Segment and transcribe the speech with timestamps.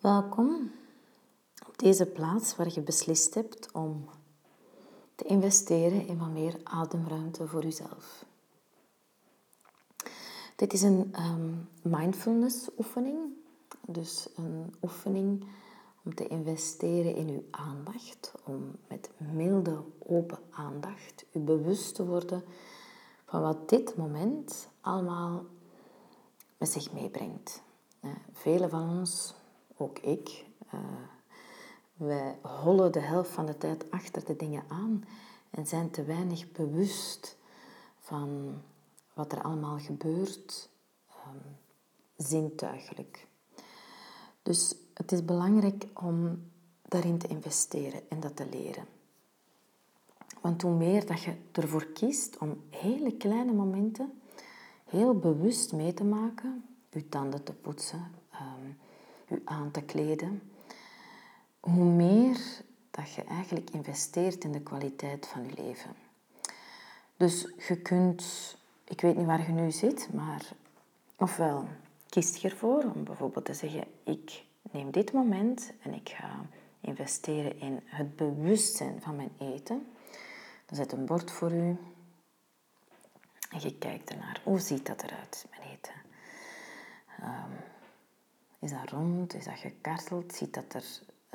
[0.00, 0.70] Welkom
[1.68, 4.08] op deze plaats waar je beslist hebt om
[5.14, 8.24] te investeren in wat meer ademruimte voor jezelf.
[10.56, 13.18] Dit is een um, mindfulness oefening,
[13.86, 15.44] dus een oefening
[16.04, 22.44] om te investeren in uw aandacht, om met milde, open aandacht u bewust te worden
[23.24, 25.44] van wat dit moment allemaal
[26.58, 27.62] met zich meebrengt.
[28.32, 29.34] Velen van ons
[29.80, 30.44] ook ik.
[30.74, 30.80] Uh,
[31.92, 35.04] wij hollen de helft van de tijd achter de dingen aan
[35.50, 37.36] en zijn te weinig bewust
[37.98, 38.60] van
[39.12, 40.68] wat er allemaal gebeurt,
[41.26, 41.56] um,
[42.16, 43.26] zintuigelijk.
[44.42, 46.42] Dus het is belangrijk om
[46.82, 48.84] daarin te investeren en dat te leren.
[50.40, 54.20] Want hoe meer dat je ervoor kiest om hele kleine momenten
[54.84, 58.76] heel bewust mee te maken, je tanden te poetsen, um,
[59.30, 60.42] u aan te kleden,
[61.60, 62.38] hoe meer
[62.90, 65.94] dat je eigenlijk investeert in de kwaliteit van je leven.
[67.16, 70.52] Dus je kunt, ik weet niet waar je nu zit, maar
[71.16, 71.68] ofwel
[72.08, 76.46] kiest je ervoor om bijvoorbeeld te zeggen, ik neem dit moment en ik ga
[76.80, 79.86] investeren in het bewustzijn van mijn eten.
[80.66, 81.76] Dan zet een bord voor u
[83.50, 84.40] en je kijkt ernaar.
[84.44, 85.92] Hoe ziet dat eruit, mijn eten?
[88.60, 89.34] Is dat rond?
[89.34, 90.34] Is dat gekarteld?
[90.34, 90.84] Ziet dat er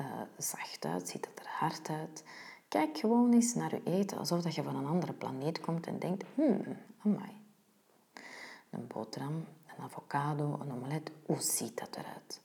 [0.00, 0.06] uh,
[0.38, 1.08] zacht uit?
[1.08, 2.24] Ziet dat er hard uit?
[2.68, 5.98] Kijk gewoon eens naar je eten alsof dat je van een andere planeet komt en
[5.98, 6.62] denkt, hmm,
[7.04, 7.30] amai.
[8.70, 9.34] Een boterham,
[9.66, 12.40] een avocado, een omelet, hoe ziet dat eruit?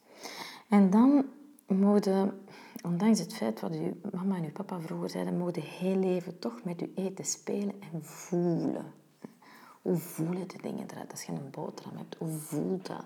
[0.70, 1.26] En dan
[1.68, 2.46] mogen,
[2.84, 6.64] ondanks het feit wat uw mama en uw papa vroeger zeiden, mogen heel leven toch
[6.64, 8.94] met uw eten spelen en voelen.
[9.82, 11.12] Hoe voelen de dingen eruit?
[11.12, 13.04] Als je een boterham hebt, hoe voelt dat?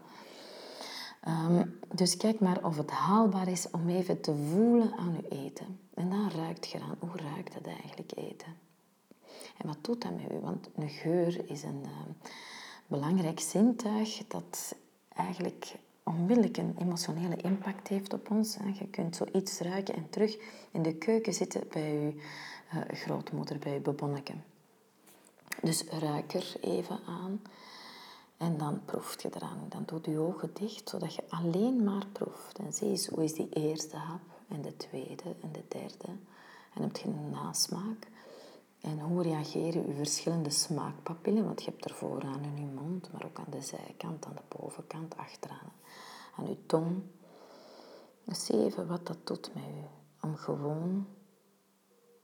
[1.25, 5.79] Ehm, dus kijk maar of het haalbaar is om even te voelen aan je eten.
[5.93, 6.95] En dan ruikt je aan.
[6.99, 8.55] Hoe ruikt het eigenlijk eten?
[9.57, 10.39] En wat doet dat met u?
[10.39, 11.91] Want een geur is een uh,
[12.87, 14.75] belangrijk zintuig dat
[15.15, 18.57] eigenlijk onmiddellijk een emotionele impact heeft op ons.
[18.79, 20.37] Je kunt zoiets ruiken en terug
[20.71, 22.13] in de keuken zitten bij je
[22.73, 24.33] uh, grootmoeder, bij je bebonneke.
[25.61, 27.41] Dus ruik er even aan.
[28.37, 29.65] En dan proeft je eraan.
[29.69, 32.57] Dan doe je ogen dicht, zodat je alleen maar proeft.
[32.57, 36.17] En zie eens, hoe is die eerste hap en de tweede en de derde.
[36.73, 38.07] En heb je een nasmaak.
[38.81, 41.45] En hoe reageren je verschillende smaakpapillen?
[41.45, 44.57] Want je hebt er vooraan in je mond, maar ook aan de zijkant, aan de
[44.57, 45.71] bovenkant, achteraan,
[46.37, 47.01] aan je tong.
[48.23, 49.83] Dus zie even wat dat doet met je.
[50.21, 51.07] Om gewoon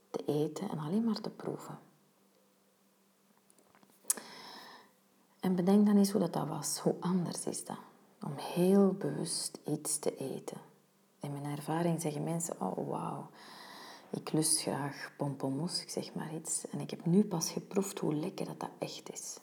[0.09, 1.79] te eten en alleen maar te proeven.
[5.41, 6.79] En bedenk dan eens hoe dat, dat was.
[6.79, 7.77] Hoe anders is dat?
[8.25, 10.57] Om heel bewust iets te eten.
[11.19, 13.29] In mijn ervaring zeggen mensen, oh wauw,
[14.09, 16.67] ik lust graag pompoenmos, ik zeg maar iets.
[16.69, 19.37] En ik heb nu pas geproefd hoe lekker dat, dat echt is.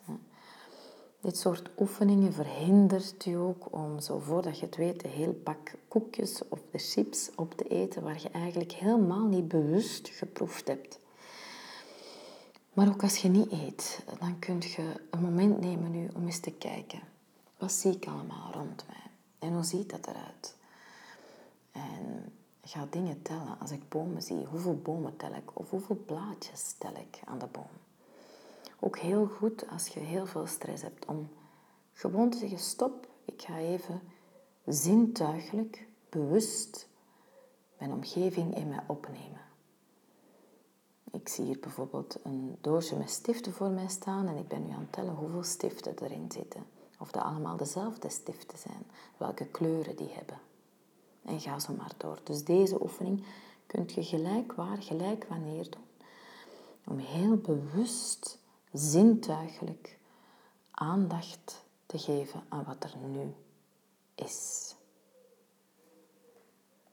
[1.21, 5.75] Dit soort oefeningen verhindert je ook om zo voordat je het weet een heel pak
[5.89, 10.99] koekjes of de chips op te eten waar je eigenlijk helemaal niet bewust geproefd hebt.
[12.79, 16.41] Maar ook als je niet eet, dan kun je een moment nemen nu om eens
[16.41, 17.01] te kijken.
[17.57, 19.11] Wat zie ik allemaal rond mij?
[19.39, 20.57] En hoe ziet dat eruit?
[21.73, 23.59] En ga dingen tellen.
[23.61, 25.59] Als ik bomen zie, hoeveel bomen tel ik?
[25.59, 27.71] Of hoeveel blaadjes tel ik aan de boom?
[28.81, 31.29] Ook heel goed als je heel veel stress hebt om
[31.93, 34.01] gewoon te zeggen, stop, ik ga even
[34.67, 36.89] zintuigelijk, bewust
[37.79, 39.48] mijn omgeving in mij opnemen.
[41.13, 44.73] Ik zie hier bijvoorbeeld een doosje met stiften voor mij staan en ik ben nu
[44.73, 46.65] aan het tellen hoeveel stiften erin zitten.
[46.99, 48.87] Of dat allemaal dezelfde stiften zijn,
[49.17, 50.39] welke kleuren die hebben.
[51.25, 52.19] En ga zo maar door.
[52.25, 53.25] Dus deze oefening
[53.67, 55.87] kunt je gelijk waar, gelijk wanneer doen.
[56.87, 58.39] Om heel bewust,
[58.73, 59.99] zintuigelijk
[60.71, 63.35] aandacht te geven aan wat er nu
[64.15, 64.68] is.